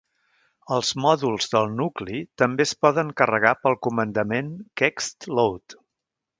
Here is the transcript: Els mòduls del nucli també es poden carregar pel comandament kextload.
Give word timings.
Els 0.77 0.87
mòduls 1.03 1.49
del 1.51 1.69
nucli 1.81 2.23
també 2.43 2.67
es 2.69 2.73
poden 2.87 3.13
carregar 3.21 3.53
pel 3.67 3.79
comandament 3.89 4.53
kextload. 4.85 5.81